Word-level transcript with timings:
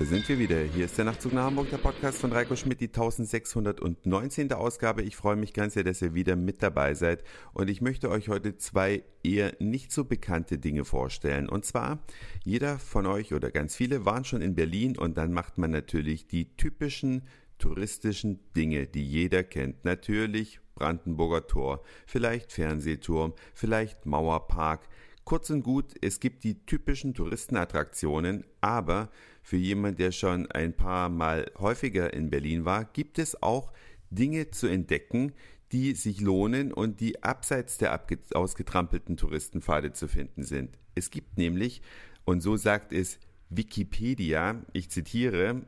Da 0.00 0.06
sind 0.06 0.26
wir 0.30 0.38
wieder. 0.38 0.62
Hier 0.62 0.86
ist 0.86 0.96
der 0.96 1.04
Nachtzug 1.04 1.34
nach 1.34 1.44
Hamburg, 1.44 1.68
der 1.68 1.76
Podcast 1.76 2.16
von 2.16 2.32
Reiko 2.32 2.56
Schmidt, 2.56 2.80
die 2.80 2.86
1619. 2.86 4.50
Ausgabe. 4.54 5.02
Ich 5.02 5.14
freue 5.14 5.36
mich 5.36 5.52
ganz 5.52 5.74
sehr, 5.74 5.84
dass 5.84 6.00
ihr 6.00 6.14
wieder 6.14 6.36
mit 6.36 6.62
dabei 6.62 6.94
seid. 6.94 7.22
Und 7.52 7.68
ich 7.68 7.82
möchte 7.82 8.08
euch 8.08 8.30
heute 8.30 8.56
zwei 8.56 9.04
eher 9.22 9.52
nicht 9.58 9.92
so 9.92 10.06
bekannte 10.06 10.56
Dinge 10.56 10.86
vorstellen. 10.86 11.50
Und 11.50 11.66
zwar, 11.66 11.98
jeder 12.44 12.78
von 12.78 13.04
euch 13.04 13.34
oder 13.34 13.50
ganz 13.50 13.76
viele 13.76 14.06
waren 14.06 14.24
schon 14.24 14.40
in 14.40 14.54
Berlin 14.54 14.96
und 14.96 15.18
dann 15.18 15.34
macht 15.34 15.58
man 15.58 15.70
natürlich 15.70 16.26
die 16.26 16.56
typischen 16.56 17.28
touristischen 17.58 18.40
Dinge, 18.56 18.86
die 18.86 19.04
jeder 19.04 19.42
kennt. 19.42 19.84
Natürlich 19.84 20.60
Brandenburger 20.76 21.46
Tor, 21.46 21.82
vielleicht 22.06 22.52
Fernsehturm, 22.52 23.34
vielleicht 23.52 24.06
Mauerpark. 24.06 24.88
Kurz 25.24 25.50
und 25.50 25.62
gut, 25.62 25.94
es 26.00 26.18
gibt 26.18 26.44
die 26.44 26.64
typischen 26.66 27.14
Touristenattraktionen, 27.14 28.44
aber 28.60 29.10
für 29.42 29.56
jemand, 29.56 29.98
der 29.98 30.12
schon 30.12 30.50
ein 30.50 30.72
paar 30.72 31.08
Mal 31.08 31.50
häufiger 31.58 32.12
in 32.12 32.30
Berlin 32.30 32.64
war, 32.64 32.84
gibt 32.84 33.18
es 33.18 33.42
auch 33.42 33.72
Dinge 34.10 34.50
zu 34.50 34.66
entdecken, 34.66 35.32
die 35.72 35.94
sich 35.94 36.20
lohnen 36.20 36.72
und 36.72 37.00
die 37.00 37.22
abseits 37.22 37.78
der 37.78 38.00
ausgetrampelten 38.34 39.16
Touristenpfade 39.16 39.92
zu 39.92 40.08
finden 40.08 40.42
sind. 40.42 40.76
Es 40.94 41.10
gibt 41.10 41.38
nämlich, 41.38 41.80
und 42.24 42.40
so 42.40 42.56
sagt 42.56 42.92
es 42.92 43.18
Wikipedia, 43.50 44.64
ich 44.72 44.90
zitiere, 44.90 45.62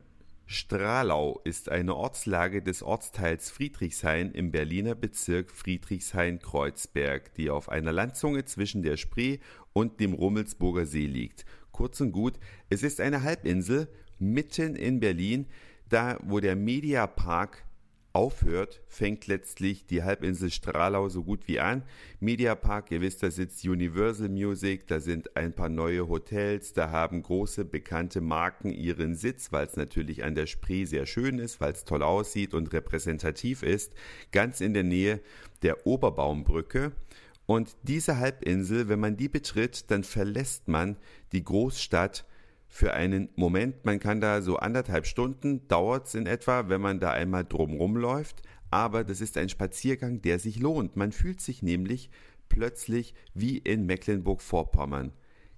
Stralau 0.52 1.40
ist 1.44 1.70
eine 1.70 1.96
Ortslage 1.96 2.60
des 2.60 2.82
Ortsteils 2.82 3.50
Friedrichshain 3.50 4.32
im 4.32 4.50
Berliner 4.50 4.94
Bezirk 4.94 5.50
Friedrichshain-Kreuzberg, 5.50 7.34
die 7.36 7.48
auf 7.48 7.70
einer 7.70 7.90
Landzunge 7.90 8.44
zwischen 8.44 8.82
der 8.82 8.98
Spree 8.98 9.38
und 9.72 9.98
dem 9.98 10.12
Rummelsburger 10.12 10.84
See 10.84 11.06
liegt. 11.06 11.46
Kurz 11.70 12.02
und 12.02 12.12
gut, 12.12 12.34
es 12.68 12.82
ist 12.82 13.00
eine 13.00 13.22
Halbinsel 13.22 13.88
mitten 14.18 14.76
in 14.76 15.00
Berlin, 15.00 15.46
da 15.88 16.18
wo 16.22 16.38
der 16.38 16.54
Mediapark 16.54 17.64
aufhört, 18.12 18.82
fängt 18.88 19.26
letztlich 19.26 19.86
die 19.86 20.02
Halbinsel 20.02 20.50
Stralau 20.50 21.08
so 21.08 21.22
gut 21.22 21.48
wie 21.48 21.60
an. 21.60 21.82
Mediapark, 22.20 22.90
ihr 22.90 23.00
wisst, 23.00 23.22
da 23.22 23.30
sitzt 23.30 23.64
Universal 23.66 24.28
Music, 24.28 24.86
da 24.86 25.00
sind 25.00 25.36
ein 25.36 25.54
paar 25.54 25.68
neue 25.68 26.08
Hotels, 26.08 26.72
da 26.72 26.90
haben 26.90 27.22
große 27.22 27.64
bekannte 27.64 28.20
Marken 28.20 28.70
ihren 28.70 29.14
Sitz, 29.14 29.52
weil 29.52 29.66
es 29.66 29.76
natürlich 29.76 30.24
an 30.24 30.34
der 30.34 30.46
Spree 30.46 30.84
sehr 30.84 31.06
schön 31.06 31.38
ist, 31.38 31.60
weil 31.60 31.72
es 31.72 31.84
toll 31.84 32.02
aussieht 32.02 32.54
und 32.54 32.72
repräsentativ 32.72 33.62
ist, 33.62 33.92
ganz 34.30 34.60
in 34.60 34.74
der 34.74 34.84
Nähe 34.84 35.20
der 35.62 35.86
Oberbaumbrücke. 35.86 36.92
Und 37.46 37.76
diese 37.82 38.18
Halbinsel, 38.18 38.88
wenn 38.88 39.00
man 39.00 39.16
die 39.16 39.28
betritt, 39.28 39.90
dann 39.90 40.04
verlässt 40.04 40.68
man 40.68 40.96
die 41.32 41.44
Großstadt 41.44 42.24
für 42.72 42.94
einen 42.94 43.28
Moment. 43.36 43.84
Man 43.84 44.00
kann 44.00 44.22
da 44.22 44.40
so 44.40 44.56
anderthalb 44.56 45.06
Stunden 45.06 45.68
dauert's 45.68 46.14
in 46.14 46.24
etwa, 46.24 46.70
wenn 46.70 46.80
man 46.80 47.00
da 47.00 47.10
einmal 47.10 47.44
drumrum 47.44 47.98
läuft. 47.98 48.40
Aber 48.70 49.04
das 49.04 49.20
ist 49.20 49.36
ein 49.36 49.50
Spaziergang, 49.50 50.22
der 50.22 50.38
sich 50.38 50.58
lohnt. 50.58 50.96
Man 50.96 51.12
fühlt 51.12 51.42
sich 51.42 51.62
nämlich 51.62 52.08
plötzlich 52.48 53.14
wie 53.34 53.58
in 53.58 53.84
Mecklenburg-Vorpommern. 53.84 55.12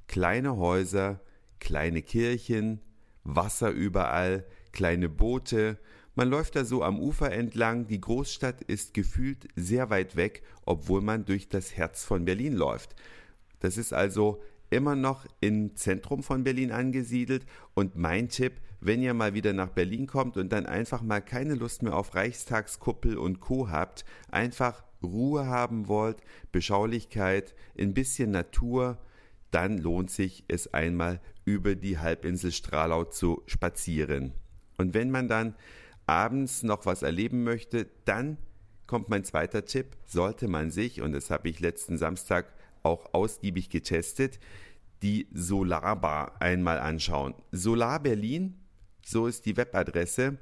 Kleine 0.09 0.57
Häuser, 0.57 1.21
kleine 1.61 2.03
Kirchen, 2.03 2.81
Wasser 3.23 3.71
überall, 3.71 4.45
kleine 4.73 5.09
Boote. 5.09 5.79
Man 6.17 6.29
läuft 6.29 6.57
da 6.57 6.65
so 6.65 6.83
am 6.83 6.99
Ufer 6.99 7.31
entlang. 7.31 7.87
Die 7.87 8.01
Großstadt 8.01 8.61
ist 8.63 8.93
gefühlt 8.93 9.47
sehr 9.55 9.89
weit 9.89 10.17
weg, 10.17 10.43
obwohl 10.67 11.01
man 11.01 11.25
durch 11.27 11.49
das 11.49 11.77
Herz 11.77 12.03
von 12.03 12.25
Berlin 12.25 12.55
läuft. 12.55 12.97
Das 13.61 13.77
ist 13.77 13.93
also 13.93 14.43
immer 14.75 14.97
noch 14.97 15.27
im 15.41 15.77
Zentrum 15.77 16.23
von 16.23 16.45
Berlin 16.45 16.73
angesiedelt. 16.73 17.47
Und 17.75 17.97
mein 17.97 18.29
Tipp, 18.29 18.55
wenn 18.81 19.03
ihr 19.03 19.15
mal 19.15 19.35
wieder 19.35 19.53
nach 19.53 19.71
Berlin 19.71 20.07
kommt 20.07 20.37
und 20.37 20.53
dann 20.53 20.67
einfach 20.67 21.03
mal 21.03 21.21
keine 21.21 21.55
Lust 21.55 21.83
mehr 21.83 21.97
auf 21.97 22.15
Reichstagskuppel 22.15 23.17
und 23.17 23.41
Co. 23.41 23.71
habt, 23.71 24.05
einfach 24.31 24.85
Ruhe 25.03 25.47
haben 25.47 25.89
wollt, 25.89 26.19
Beschaulichkeit, 26.53 27.55
ein 27.79 27.95
bisschen 27.95 28.31
Natur, 28.31 28.99
dann 29.51 29.79
lohnt 29.79 30.11
sich 30.11 30.45
es 30.49 30.75
einmal 30.75 31.21
über 31.45 31.77
die 31.77 31.99
Halbinsel 31.99 32.53
Stralau 32.53 33.05
zu 33.05 33.43
spazieren. 33.47 34.33
Und 34.79 34.95
wenn 34.95 35.11
man 35.11 35.29
dann 35.29 35.55
abends 36.07 36.63
noch 36.63 36.87
was 36.87 37.03
erleben 37.03 37.45
möchte, 37.45 37.87
dann 38.05 38.39
kommt 38.87 39.09
mein 39.09 39.25
zweiter 39.25 39.65
Tipp, 39.65 39.97
sollte 40.05 40.49
man 40.49 40.71
sich, 40.71 41.01
und 41.01 41.13
das 41.13 41.31
habe 41.31 41.49
ich 41.49 41.61
letzten 41.61 41.97
Samstag 41.97 42.53
auch 42.83 43.15
ausgiebig 43.15 43.71
getestet, 43.71 44.39
die 45.05 45.29
Solarbar 45.35 46.41
einmal 46.41 46.79
anschauen. 46.79 47.35
Solar 47.53 48.01
Berlin, 48.01 48.57
so 49.05 49.27
ist 49.27 49.45
die 49.45 49.59
Webadresse, 49.59 50.39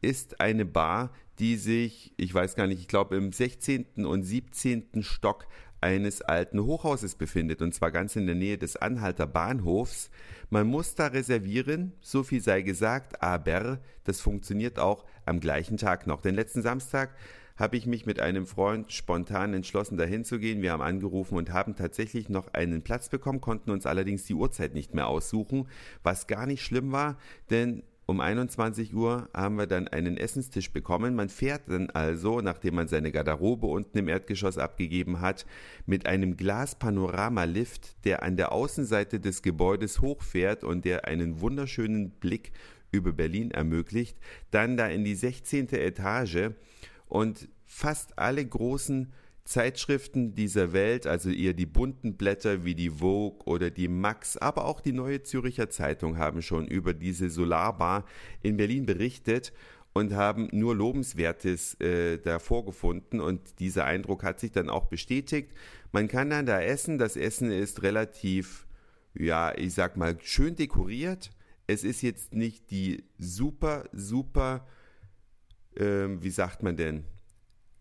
ist 0.00 0.40
eine 0.40 0.64
Bar, 0.64 1.12
die 1.38 1.56
sich, 1.56 2.14
ich 2.16 2.32
weiß 2.32 2.54
gar 2.54 2.66
nicht, 2.66 2.80
ich 2.80 2.88
glaube 2.88 3.16
im 3.16 3.32
16. 3.32 4.06
und 4.06 4.22
17. 4.22 5.02
Stock 5.02 5.46
eines 5.82 6.22
alten 6.22 6.64
Hochhauses 6.64 7.16
befindet 7.16 7.60
und 7.60 7.74
zwar 7.74 7.90
ganz 7.90 8.16
in 8.16 8.24
der 8.24 8.34
Nähe 8.34 8.56
des 8.56 8.76
Anhalter 8.76 9.26
Bahnhofs. 9.26 10.10
Man 10.48 10.66
muss 10.66 10.94
da 10.94 11.08
reservieren, 11.08 11.92
so 12.00 12.22
viel 12.22 12.40
sei 12.40 12.62
gesagt, 12.62 13.22
aber 13.22 13.78
das 14.04 14.22
funktioniert 14.22 14.78
auch 14.78 15.04
am 15.26 15.38
gleichen 15.38 15.76
Tag 15.76 16.06
noch. 16.06 16.22
Den 16.22 16.34
letzten 16.34 16.62
Samstag 16.62 17.14
habe 17.58 17.76
ich 17.76 17.86
mich 17.86 18.06
mit 18.06 18.20
einem 18.20 18.46
Freund 18.46 18.92
spontan 18.92 19.52
entschlossen, 19.52 19.98
dahin 19.98 20.24
zu 20.24 20.38
gehen. 20.38 20.62
Wir 20.62 20.72
haben 20.72 20.82
angerufen 20.82 21.36
und 21.36 21.52
haben 21.52 21.74
tatsächlich 21.74 22.28
noch 22.28 22.54
einen 22.54 22.82
Platz 22.82 23.08
bekommen, 23.08 23.40
konnten 23.40 23.70
uns 23.70 23.84
allerdings 23.84 24.24
die 24.24 24.34
Uhrzeit 24.34 24.74
nicht 24.74 24.94
mehr 24.94 25.08
aussuchen, 25.08 25.68
was 26.02 26.26
gar 26.26 26.46
nicht 26.46 26.62
schlimm 26.62 26.92
war, 26.92 27.18
denn 27.50 27.82
um 28.06 28.20
21 28.20 28.94
Uhr 28.94 29.28
haben 29.34 29.56
wir 29.56 29.66
dann 29.66 29.86
einen 29.86 30.16
Essenstisch 30.16 30.72
bekommen. 30.72 31.14
Man 31.14 31.28
fährt 31.28 31.68
dann 31.68 31.90
also, 31.90 32.40
nachdem 32.40 32.76
man 32.76 32.88
seine 32.88 33.12
Garderobe 33.12 33.66
unten 33.66 33.98
im 33.98 34.08
Erdgeschoss 34.08 34.56
abgegeben 34.56 35.20
hat, 35.20 35.44
mit 35.84 36.06
einem 36.06 36.38
Glaspanoramalift, 36.38 38.02
der 38.06 38.22
an 38.22 38.38
der 38.38 38.52
Außenseite 38.52 39.20
des 39.20 39.42
Gebäudes 39.42 40.00
hochfährt 40.00 40.64
und 40.64 40.86
der 40.86 41.04
einen 41.04 41.42
wunderschönen 41.42 42.08
Blick 42.12 42.52
über 42.92 43.12
Berlin 43.12 43.50
ermöglicht, 43.50 44.16
dann 44.50 44.78
da 44.78 44.86
in 44.86 45.04
die 45.04 45.14
16. 45.14 45.68
Etage 45.74 46.52
und 47.08 47.48
fast 47.66 48.18
alle 48.18 48.44
großen 48.44 49.12
Zeitschriften 49.48 50.34
dieser 50.34 50.74
Welt, 50.74 51.06
also 51.06 51.30
eher 51.30 51.54
die 51.54 51.64
bunten 51.64 52.18
Blätter 52.18 52.64
wie 52.64 52.74
die 52.74 52.90
Vogue 52.90 53.40
oder 53.46 53.70
die 53.70 53.88
Max, 53.88 54.36
aber 54.36 54.66
auch 54.66 54.80
die 54.80 54.92
Neue 54.92 55.22
Züricher 55.22 55.70
Zeitung 55.70 56.18
haben 56.18 56.42
schon 56.42 56.66
über 56.66 56.92
diese 56.92 57.30
Solarbar 57.30 58.04
in 58.42 58.58
Berlin 58.58 58.84
berichtet 58.84 59.54
und 59.94 60.12
haben 60.12 60.48
nur 60.52 60.76
Lobenswertes 60.76 61.80
äh, 61.80 62.18
da 62.18 62.38
vorgefunden 62.38 63.20
und 63.20 63.58
dieser 63.58 63.86
Eindruck 63.86 64.22
hat 64.22 64.38
sich 64.38 64.52
dann 64.52 64.68
auch 64.68 64.84
bestätigt. 64.86 65.52
Man 65.92 66.08
kann 66.08 66.28
dann 66.28 66.44
da 66.44 66.60
essen, 66.60 66.98
das 66.98 67.16
Essen 67.16 67.50
ist 67.50 67.82
relativ, 67.82 68.66
ja, 69.14 69.56
ich 69.56 69.72
sag 69.72 69.96
mal, 69.96 70.18
schön 70.22 70.56
dekoriert. 70.56 71.30
Es 71.66 71.84
ist 71.84 72.02
jetzt 72.02 72.34
nicht 72.34 72.70
die 72.70 73.04
super, 73.18 73.88
super 73.92 74.66
ähm, 75.78 76.22
wie 76.22 76.30
sagt 76.30 76.62
man 76.62 76.76
denn? 76.76 77.04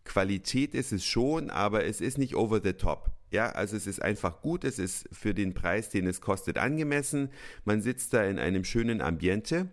Qualität 0.03 0.73
ist 0.73 0.93
es 0.93 1.05
schon, 1.05 1.49
aber 1.49 1.85
es 1.85 1.99
ist 1.99 2.17
nicht 2.17 2.35
over 2.35 2.61
the 2.63 2.73
top. 2.73 3.11
Ja, 3.29 3.49
also 3.49 3.75
es 3.75 3.87
ist 3.87 4.01
einfach 4.01 4.41
gut, 4.41 4.63
es 4.63 4.79
ist 4.79 5.09
für 5.11 5.33
den 5.33 5.53
Preis, 5.53 5.89
den 5.89 6.07
es 6.07 6.21
kostet, 6.21 6.57
angemessen. 6.57 7.29
Man 7.65 7.81
sitzt 7.81 8.13
da 8.13 8.23
in 8.23 8.39
einem 8.39 8.63
schönen 8.63 9.01
Ambiente 9.01 9.69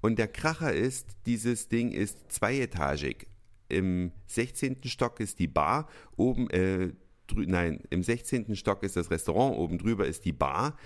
und 0.00 0.18
der 0.18 0.28
Kracher 0.28 0.72
ist, 0.72 1.06
dieses 1.24 1.68
Ding 1.68 1.92
ist 1.92 2.32
zweietagig. 2.32 3.28
Im 3.68 4.12
16. 4.26 4.78
Stock 4.84 5.20
ist 5.20 5.38
die 5.38 5.46
Bar, 5.46 5.88
oben, 6.16 6.50
äh, 6.50 6.92
nein, 7.32 7.80
im 7.90 8.02
16. 8.02 8.56
Stock 8.56 8.82
ist 8.82 8.96
das 8.96 9.10
Restaurant, 9.10 9.56
oben 9.56 9.78
drüber 9.78 10.06
ist 10.06 10.24
die 10.24 10.32
Bar 10.32 10.76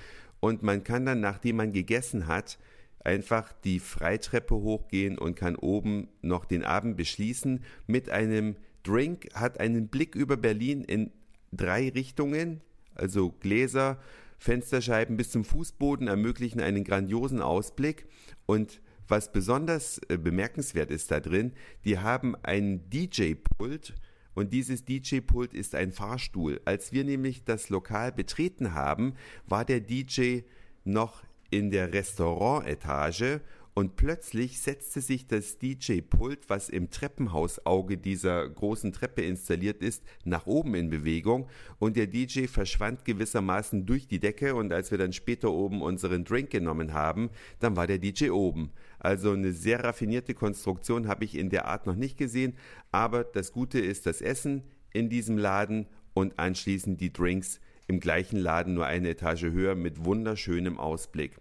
und 0.40 0.62
man 0.62 0.84
kann 0.84 1.06
dann, 1.06 1.20
nachdem 1.20 1.56
man 1.56 1.72
gegessen 1.72 2.26
hat, 2.26 2.58
einfach 3.04 3.52
die 3.64 3.80
Freitreppe 3.80 4.54
hochgehen 4.54 5.18
und 5.18 5.34
kann 5.34 5.56
oben 5.56 6.08
noch 6.22 6.44
den 6.44 6.64
Abend 6.64 6.96
beschließen 6.96 7.64
mit 7.86 8.10
einem 8.10 8.56
Drink, 8.82 9.28
hat 9.34 9.60
einen 9.60 9.88
Blick 9.88 10.14
über 10.14 10.36
Berlin 10.36 10.82
in 10.82 11.10
drei 11.52 11.88
Richtungen, 11.88 12.60
also 12.94 13.30
Gläser, 13.40 13.98
Fensterscheiben 14.38 15.16
bis 15.16 15.30
zum 15.30 15.44
Fußboden 15.44 16.08
ermöglichen 16.08 16.60
einen 16.60 16.84
grandiosen 16.84 17.42
Ausblick 17.42 18.06
und 18.46 18.80
was 19.06 19.32
besonders 19.32 20.00
äh, 20.08 20.16
bemerkenswert 20.16 20.90
ist 20.90 21.10
da 21.10 21.20
drin, 21.20 21.52
die 21.84 21.98
haben 21.98 22.36
ein 22.42 22.88
DJ-Pult 22.88 23.94
und 24.34 24.52
dieses 24.52 24.84
DJ-Pult 24.84 25.52
ist 25.52 25.74
ein 25.74 25.92
Fahrstuhl. 25.92 26.60
Als 26.64 26.92
wir 26.92 27.04
nämlich 27.04 27.44
das 27.44 27.68
Lokal 27.68 28.12
betreten 28.12 28.72
haben, 28.72 29.14
war 29.46 29.64
der 29.64 29.80
DJ 29.80 30.42
noch 30.84 31.24
in 31.50 31.70
der 31.70 31.92
Restaurantetage 31.92 33.40
und 33.72 33.96
plötzlich 33.96 34.60
setzte 34.60 35.00
sich 35.00 35.26
das 35.26 35.58
DJ-Pult, 35.58 36.48
was 36.48 36.68
im 36.68 36.90
Treppenhausauge 36.90 37.96
dieser 37.96 38.48
großen 38.48 38.92
Treppe 38.92 39.22
installiert 39.22 39.82
ist, 39.82 40.02
nach 40.24 40.46
oben 40.46 40.74
in 40.74 40.90
Bewegung 40.90 41.48
und 41.78 41.96
der 41.96 42.06
DJ 42.06 42.46
verschwand 42.46 43.04
gewissermaßen 43.04 43.86
durch 43.86 44.08
die 44.08 44.18
Decke 44.18 44.54
und 44.54 44.72
als 44.72 44.90
wir 44.90 44.98
dann 44.98 45.12
später 45.12 45.50
oben 45.52 45.82
unseren 45.82 46.24
Drink 46.24 46.50
genommen 46.50 46.92
haben, 46.92 47.30
dann 47.60 47.76
war 47.76 47.86
der 47.86 47.98
DJ 47.98 48.30
oben. 48.30 48.70
Also 48.98 49.32
eine 49.32 49.52
sehr 49.52 49.82
raffinierte 49.82 50.34
Konstruktion 50.34 51.06
habe 51.06 51.24
ich 51.24 51.38
in 51.38 51.48
der 51.48 51.66
Art 51.66 51.86
noch 51.86 51.96
nicht 51.96 52.18
gesehen, 52.18 52.54
aber 52.90 53.24
das 53.24 53.52
Gute 53.52 53.78
ist 53.78 54.04
das 54.04 54.20
Essen 54.20 54.64
in 54.92 55.08
diesem 55.08 55.38
Laden 55.38 55.86
und 56.12 56.38
anschließend 56.38 57.00
die 57.00 57.12
Drinks 57.12 57.60
im 57.90 57.98
gleichen 57.98 58.38
Laden 58.38 58.74
nur 58.74 58.86
eine 58.86 59.08
Etage 59.08 59.46
höher 59.50 59.74
mit 59.74 60.04
wunderschönem 60.04 60.78
Ausblick. 60.78 61.36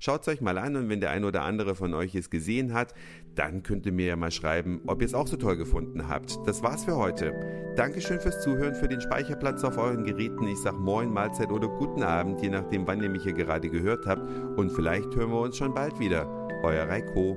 Schaut 0.00 0.22
es 0.22 0.28
euch 0.28 0.40
mal 0.40 0.58
an 0.58 0.74
und 0.74 0.88
wenn 0.88 1.00
der 1.00 1.12
ein 1.12 1.24
oder 1.24 1.42
andere 1.42 1.76
von 1.76 1.94
euch 1.94 2.16
es 2.16 2.30
gesehen 2.30 2.74
hat, 2.74 2.94
dann 3.36 3.62
könnt 3.62 3.86
ihr 3.86 3.92
mir 3.92 4.06
ja 4.06 4.16
mal 4.16 4.32
schreiben, 4.32 4.82
ob 4.88 5.00
ihr 5.00 5.06
es 5.06 5.14
auch 5.14 5.28
so 5.28 5.36
toll 5.36 5.56
gefunden 5.56 6.08
habt. 6.08 6.36
Das 6.46 6.64
war's 6.64 6.84
für 6.84 6.96
heute. 6.96 7.32
Dankeschön 7.76 8.20
fürs 8.20 8.42
Zuhören, 8.42 8.74
für 8.74 8.88
den 8.88 9.00
Speicherplatz 9.00 9.62
auf 9.62 9.78
euren 9.78 10.04
Geräten. 10.04 10.48
Ich 10.48 10.58
sag 10.58 10.76
Moin, 10.78 11.10
Mahlzeit 11.10 11.52
oder 11.52 11.68
guten 11.68 12.02
Abend, 12.02 12.42
je 12.42 12.48
nachdem, 12.48 12.88
wann 12.88 13.02
ihr 13.02 13.08
mich 13.08 13.22
hier 13.22 13.32
gerade 13.32 13.70
gehört 13.70 14.04
habt. 14.04 14.28
Und 14.58 14.72
vielleicht 14.72 15.14
hören 15.14 15.30
wir 15.30 15.40
uns 15.40 15.56
schon 15.56 15.72
bald 15.72 16.00
wieder. 16.00 16.26
Euer 16.64 16.88
Reiko. 16.88 17.36